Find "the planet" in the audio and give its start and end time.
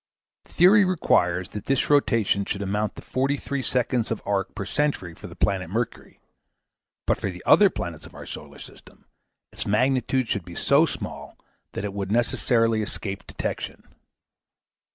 5.27-5.69